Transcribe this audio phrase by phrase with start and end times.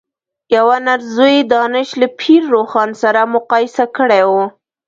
[0.55, 4.31] یوه نر ځوی دانش له پير روښان سره مقايسه کړی و.